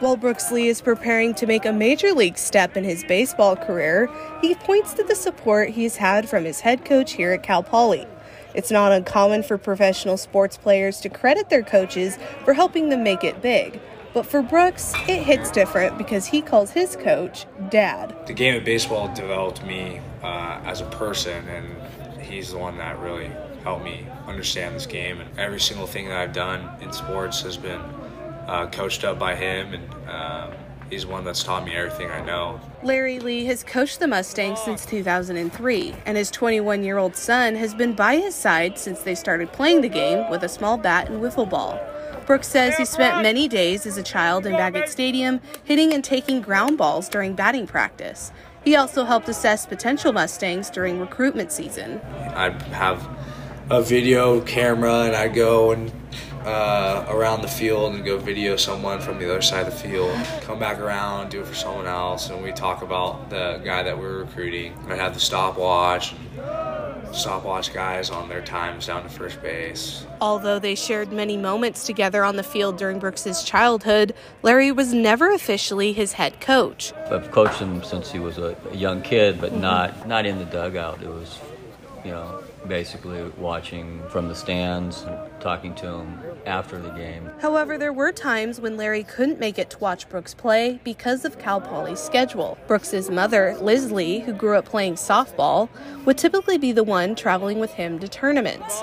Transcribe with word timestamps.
While 0.00 0.16
Brooks 0.16 0.50
Lee 0.50 0.66
is 0.66 0.80
preparing 0.80 1.32
to 1.34 1.46
make 1.46 1.64
a 1.64 1.72
major 1.72 2.12
league 2.12 2.36
step 2.36 2.76
in 2.76 2.82
his 2.82 3.04
baseball 3.04 3.54
career, 3.54 4.10
he 4.40 4.56
points 4.56 4.94
to 4.94 5.04
the 5.04 5.14
support 5.14 5.70
he's 5.70 5.96
had 5.96 6.28
from 6.28 6.44
his 6.44 6.58
head 6.60 6.84
coach 6.84 7.12
here 7.12 7.32
at 7.32 7.44
Cal 7.44 7.62
Poly. 7.62 8.08
It's 8.52 8.72
not 8.72 8.90
uncommon 8.90 9.44
for 9.44 9.56
professional 9.56 10.16
sports 10.16 10.56
players 10.56 11.00
to 11.02 11.08
credit 11.08 11.48
their 11.48 11.62
coaches 11.62 12.18
for 12.44 12.54
helping 12.54 12.88
them 12.88 13.04
make 13.04 13.22
it 13.22 13.40
big. 13.40 13.80
But 14.12 14.26
for 14.26 14.42
Brooks, 14.42 14.92
it 15.08 15.22
hits 15.22 15.50
different 15.52 15.96
because 15.96 16.26
he 16.26 16.42
calls 16.42 16.72
his 16.72 16.96
coach 16.96 17.46
dad. 17.70 18.14
The 18.26 18.34
game 18.34 18.56
of 18.56 18.64
baseball 18.64 19.14
developed 19.14 19.64
me 19.64 20.00
uh, 20.22 20.60
as 20.64 20.80
a 20.80 20.86
person, 20.86 21.48
and 21.48 22.20
he's 22.20 22.50
the 22.50 22.58
one 22.58 22.76
that 22.78 22.98
really 22.98 23.30
helped 23.62 23.84
me 23.84 24.06
understand 24.26 24.74
this 24.74 24.86
game. 24.86 25.20
And 25.20 25.38
every 25.38 25.60
single 25.60 25.86
thing 25.86 26.08
that 26.08 26.18
I've 26.18 26.32
done 26.32 26.68
in 26.80 26.92
sports 26.92 27.42
has 27.42 27.56
been 27.56 27.80
uh, 28.46 28.68
coached 28.70 29.04
up 29.04 29.18
by 29.18 29.34
him, 29.34 29.74
and 29.74 30.08
uh, 30.08 30.50
he's 30.90 31.06
one 31.06 31.24
that's 31.24 31.42
taught 31.42 31.64
me 31.64 31.74
everything 31.74 32.10
I 32.10 32.24
know. 32.24 32.60
Larry 32.82 33.18
Lee 33.18 33.44
has 33.46 33.62
coached 33.62 34.00
the 34.00 34.08
Mustangs 34.08 34.60
since 34.60 34.84
2003, 34.84 35.94
and 36.06 36.16
his 36.16 36.30
21 36.30 36.82
year 36.82 36.98
old 36.98 37.16
son 37.16 37.54
has 37.54 37.74
been 37.74 37.94
by 37.94 38.16
his 38.16 38.34
side 38.34 38.78
since 38.78 39.02
they 39.02 39.14
started 39.14 39.52
playing 39.52 39.80
the 39.80 39.88
game 39.88 40.28
with 40.30 40.42
a 40.42 40.48
small 40.48 40.76
bat 40.76 41.08
and 41.08 41.22
wiffle 41.22 41.48
ball. 41.48 41.80
Brooks 42.26 42.48
says 42.48 42.76
he 42.76 42.84
spent 42.84 43.22
many 43.22 43.48
days 43.48 43.84
as 43.84 43.96
a 43.96 44.02
child 44.02 44.46
in 44.46 44.52
Baggett 44.52 44.88
Stadium 44.88 45.40
hitting 45.64 45.92
and 45.92 46.04
taking 46.04 46.40
ground 46.40 46.78
balls 46.78 47.08
during 47.08 47.34
batting 47.34 47.66
practice. 47.66 48.30
He 48.64 48.76
also 48.76 49.04
helped 49.04 49.28
assess 49.28 49.66
potential 49.66 50.12
Mustangs 50.12 50.70
during 50.70 51.00
recruitment 51.00 51.50
season. 51.50 52.00
I'd 52.34 52.62
have 52.62 53.08
a 53.70 53.82
video 53.82 54.40
camera 54.40 55.02
and 55.02 55.16
I'd 55.16 55.34
go 55.34 55.72
and 55.72 55.92
uh, 56.44 57.06
around 57.08 57.42
the 57.42 57.48
field 57.48 57.94
and 57.94 58.04
go 58.04 58.18
video 58.18 58.56
someone 58.56 59.00
from 59.00 59.18
the 59.18 59.30
other 59.30 59.42
side 59.42 59.66
of 59.66 59.72
the 59.72 59.88
field, 59.88 60.16
come 60.40 60.58
back 60.58 60.78
around, 60.78 61.30
do 61.30 61.40
it 61.40 61.46
for 61.46 61.54
someone 61.54 61.86
else, 61.86 62.30
and 62.30 62.42
we 62.42 62.52
talk 62.52 62.82
about 62.82 63.30
the 63.30 63.60
guy 63.64 63.82
that 63.82 63.96
we're 63.96 64.18
recruiting. 64.18 64.76
I 64.88 64.96
have 64.96 65.14
the 65.14 65.20
stopwatch, 65.20 66.14
stopwatch 67.12 67.72
guys 67.72 68.10
on 68.10 68.28
their 68.28 68.42
times 68.42 68.86
down 68.86 69.04
to 69.04 69.08
first 69.08 69.40
base. 69.40 70.04
Although 70.20 70.58
they 70.58 70.74
shared 70.74 71.12
many 71.12 71.36
moments 71.36 71.86
together 71.86 72.24
on 72.24 72.36
the 72.36 72.42
field 72.42 72.76
during 72.76 72.98
Brooks's 72.98 73.44
childhood, 73.44 74.12
Larry 74.42 74.72
was 74.72 74.92
never 74.92 75.32
officially 75.32 75.92
his 75.92 76.14
head 76.14 76.40
coach. 76.40 76.92
I've 77.10 77.30
coached 77.30 77.60
him 77.60 77.84
since 77.84 78.10
he 78.10 78.18
was 78.18 78.38
a, 78.38 78.56
a 78.70 78.76
young 78.76 79.02
kid, 79.02 79.40
but 79.40 79.52
mm-hmm. 79.52 79.60
not 79.60 80.08
not 80.08 80.26
in 80.26 80.38
the 80.38 80.44
dugout. 80.46 81.02
It 81.02 81.08
was, 81.08 81.38
you 82.04 82.10
know, 82.10 82.42
basically 82.66 83.22
watching 83.38 84.02
from 84.08 84.28
the 84.28 84.34
stands, 84.34 85.02
and 85.02 85.18
talking 85.40 85.74
to 85.76 85.86
him 85.86 86.18
after 86.46 86.78
the 86.78 86.90
game. 86.90 87.30
However, 87.40 87.78
there 87.78 87.92
were 87.92 88.12
times 88.12 88.60
when 88.60 88.76
Larry 88.76 89.04
couldn't 89.04 89.38
make 89.38 89.58
it 89.58 89.70
to 89.70 89.78
watch 89.78 90.08
Brooks 90.08 90.34
play 90.34 90.80
because 90.84 91.24
of 91.24 91.38
Cal 91.38 91.60
Poly's 91.60 92.00
schedule. 92.00 92.58
Brooks's 92.66 93.10
mother, 93.10 93.56
Liz 93.60 93.90
Lee, 93.92 94.20
who 94.20 94.32
grew 94.32 94.56
up 94.56 94.64
playing 94.64 94.94
softball, 94.94 95.68
would 96.04 96.18
typically 96.18 96.58
be 96.58 96.72
the 96.72 96.84
one 96.84 97.14
traveling 97.14 97.58
with 97.58 97.72
him 97.72 97.98
to 97.98 98.08
tournaments. 98.08 98.82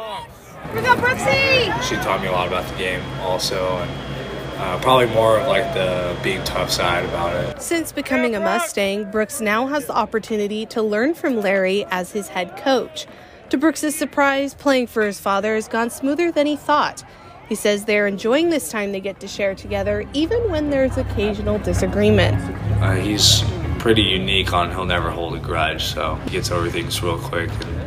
We 0.73 0.81
got 0.81 0.97
Brooksy! 0.99 1.81
She 1.83 1.95
taught 1.95 2.21
me 2.21 2.27
a 2.27 2.31
lot 2.31 2.47
about 2.47 2.69
the 2.69 2.77
game 2.77 3.01
also, 3.21 3.77
and 3.77 4.18
uh, 4.59 4.77
probably 4.81 5.07
more 5.07 5.39
of 5.39 5.47
like 5.47 5.73
the 5.73 6.17
being 6.21 6.43
tough 6.43 6.69
side 6.69 7.05
about 7.05 7.33
it. 7.35 7.61
Since 7.61 7.91
becoming 7.91 8.35
a 8.35 8.39
Mustang, 8.39 9.09
Brooks 9.09 9.39
now 9.39 9.67
has 9.67 9.85
the 9.85 9.95
opportunity 9.95 10.65
to 10.67 10.81
learn 10.81 11.13
from 11.13 11.37
Larry 11.37 11.85
as 11.85 12.11
his 12.11 12.27
head 12.27 12.57
coach. 12.57 13.07
To 13.49 13.57
Brooks's 13.57 13.95
surprise, 13.95 14.53
playing 14.53 14.87
for 14.87 15.03
his 15.03 15.19
father 15.19 15.55
has 15.55 15.67
gone 15.67 15.89
smoother 15.89 16.31
than 16.31 16.45
he 16.45 16.55
thought. 16.55 17.03
He 17.47 17.55
says 17.55 17.85
they're 17.85 18.05
enjoying 18.05 18.49
this 18.49 18.69
time 18.69 18.91
they 18.91 18.99
get 18.99 19.19
to 19.21 19.27
share 19.27 19.55
together, 19.55 20.07
even 20.13 20.51
when 20.51 20.69
there's 20.69 20.97
occasional 20.97 21.57
disagreement. 21.57 22.35
Uh, 22.79 22.93
he's 22.93 23.43
pretty 23.79 24.03
unique 24.03 24.53
on 24.53 24.69
he'll 24.69 24.85
never 24.85 25.09
hold 25.09 25.35
a 25.35 25.39
grudge, 25.39 25.85
so 25.85 26.15
he 26.25 26.31
gets 26.31 26.51
over 26.51 26.69
things 26.69 27.01
real 27.01 27.17
quick. 27.17 27.49
And 27.49 27.63
it's, 27.63 27.78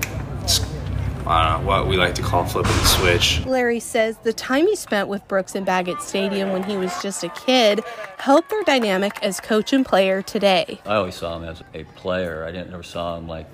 I 1.27 1.53
don't 1.53 1.63
know, 1.63 1.69
what 1.69 1.87
we 1.87 1.97
like 1.97 2.17
to 2.17 2.23
call 2.23 2.45
flipping 2.45 2.73
the 2.73 2.85
switch. 2.85 3.47
Larry 3.47 3.79
says 3.79 4.19
the 4.19 4.33
time 4.33 4.67
he 4.67 4.75
spent 4.75 5.09
with 5.09 5.27
Brooks 5.29 5.55
in 5.55 5.63
Baggett 5.63 6.03
Stadium 6.03 6.51
when 6.51 6.65
he 6.65 6.77
was 6.77 7.01
just 7.01 7.23
a 7.23 7.29
kid 7.29 7.85
helped 8.19 8.51
their 8.51 8.65
dynamic 8.65 9.23
as 9.23 9.41
coach 9.41 9.73
and 9.73 9.87
player 9.87 10.21
today. 10.21 10.81
I 10.85 10.97
always 10.97 11.15
saw 11.15 11.37
him 11.37 11.45
as 11.45 11.63
a 11.75 11.85
player. 11.85 12.45
I 12.45 12.51
didn't 12.51 12.73
ever 12.73 12.83
saw 12.83 13.17
him 13.17 13.29
like 13.29 13.47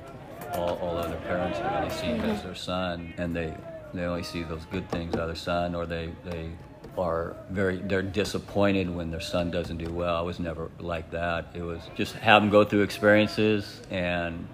all, 0.54 0.76
all 0.78 0.96
other 0.96 1.16
parents 1.16 1.58
do. 1.58 1.64
They 1.64 1.94
see 1.94 2.06
him 2.06 2.20
as 2.22 2.38
mm-hmm. 2.38 2.46
their 2.46 2.54
son, 2.54 3.14
and 3.18 3.36
they 3.36 3.54
they 3.92 4.04
only 4.04 4.22
see 4.22 4.42
those 4.42 4.64
good 4.66 4.88
things 4.90 5.14
out 5.14 5.22
of 5.22 5.28
their 5.28 5.36
son, 5.36 5.74
or 5.74 5.84
they 5.84 6.10
they 6.24 6.50
are 6.96 7.36
very 7.50 7.76
they're 7.78 8.02
disappointed 8.02 8.88
when 8.88 9.10
their 9.10 9.20
son 9.20 9.50
doesn't 9.50 9.76
do 9.76 9.92
well. 9.92 10.16
I 10.16 10.22
was 10.22 10.40
never 10.40 10.70
like 10.78 11.10
that. 11.10 11.48
It 11.54 11.62
was 11.62 11.82
just 11.94 12.14
have 12.14 12.40
them 12.40 12.50
go 12.50 12.64
through 12.64 12.82
experiences, 12.82 13.82
and 13.90 14.48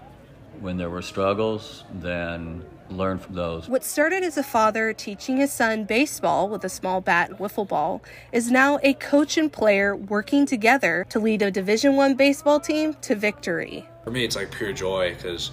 when 0.60 0.76
there 0.76 0.90
were 0.90 1.02
struggles, 1.02 1.84
then 1.94 2.64
learn 2.90 3.18
from 3.18 3.34
those. 3.34 3.68
What 3.68 3.84
started 3.84 4.22
as 4.22 4.36
a 4.36 4.42
father 4.42 4.92
teaching 4.92 5.36
his 5.38 5.52
son 5.52 5.84
baseball 5.84 6.48
with 6.48 6.64
a 6.64 6.68
small 6.68 7.00
bat 7.00 7.30
and 7.30 7.38
wiffle 7.38 7.66
ball 7.66 8.02
is 8.32 8.50
now 8.50 8.78
a 8.82 8.94
coach 8.94 9.36
and 9.36 9.52
player 9.52 9.96
working 9.96 10.46
together 10.46 11.06
to 11.10 11.18
lead 11.18 11.42
a 11.42 11.50
Division 11.50 11.96
1 11.96 12.14
baseball 12.14 12.60
team 12.60 12.94
to 13.02 13.14
victory. 13.14 13.88
For 14.04 14.10
me, 14.10 14.24
it's 14.24 14.36
like 14.36 14.50
pure 14.50 14.72
joy 14.72 15.14
because 15.14 15.50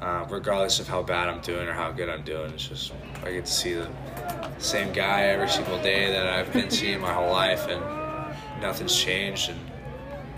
uh, 0.00 0.26
regardless 0.30 0.80
of 0.80 0.88
how 0.88 1.02
bad 1.02 1.28
I'm 1.28 1.40
doing 1.40 1.68
or 1.68 1.72
how 1.72 1.90
good 1.92 2.08
I'm 2.08 2.22
doing. 2.22 2.52
It's 2.52 2.68
just 2.68 2.92
I 3.22 3.32
get 3.32 3.46
to 3.46 3.52
see 3.52 3.74
the 3.74 3.88
same 4.58 4.92
guy 4.92 5.24
every 5.24 5.48
single 5.48 5.80
day 5.82 6.10
that 6.10 6.26
I've 6.26 6.52
been 6.52 6.70
seeing 6.70 7.00
my 7.00 7.12
whole 7.12 7.30
life, 7.30 7.66
and 7.68 7.82
nothing's 8.60 8.96
changed. 8.96 9.50
And 9.50 9.58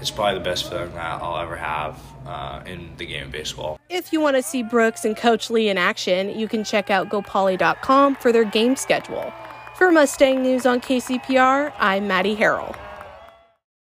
it's 0.03 0.11
probably 0.11 0.37
the 0.37 0.45
best 0.45 0.69
feeling 0.69 0.93
that 0.95 1.23
I'll 1.23 1.39
ever 1.39 1.57
have 1.57 1.97
uh, 2.27 2.63
in 2.67 2.91
the 2.97 3.07
game 3.07 3.27
of 3.27 3.31
baseball. 3.31 3.79
If 3.89 4.13
you 4.13 4.21
want 4.21 4.35
to 4.35 4.43
see 4.43 4.65
Brooks 4.65 5.05
and 5.05 5.17
Coach 5.17 5.49
Lee 5.49 5.69
in 5.69 5.79
action, 5.79 6.37
you 6.37 6.49
can 6.49 6.65
check 6.65 6.91
out 6.91 7.09
GoPoly.com 7.09 8.17
for 8.17 8.33
their 8.33 8.45
game 8.45 8.75
schedule. 8.75 9.33
For 9.77 9.93
Mustang 9.93 10.43
News 10.43 10.67
on 10.67 10.81
KCPR, 10.81 11.73
I'm 11.79 12.09
Maddie 12.09 12.35
Harrell. 12.35 12.77